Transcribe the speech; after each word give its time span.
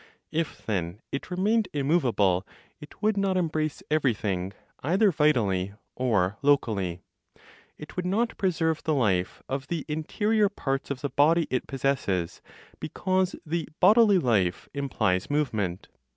If 0.31 0.65
then 0.65 0.99
it 1.11 1.29
remained 1.29 1.67
immovable, 1.73 2.43
it 2.79 3.03
would 3.03 3.17
not 3.17 3.37
embrace 3.37 3.83
everything 3.91 4.51
either 4.79 5.11
vitally 5.11 5.75
or 5.95 6.39
locally; 6.41 7.01
it 7.77 7.95
would 7.95 8.07
not 8.07 8.35
preserve 8.35 8.81
the 8.81 8.95
life 8.95 9.43
of 9.47 9.67
the 9.67 9.85
interior 9.87 10.49
parts 10.49 10.89
of 10.89 11.01
the 11.01 11.09
body 11.09 11.45
it 11.51 11.67
possesses, 11.67 12.41
because 12.79 13.35
the 13.45 13.69
bodily 13.79 14.17
life 14.17 14.67
implies 14.73 15.29
movement. 15.29 15.87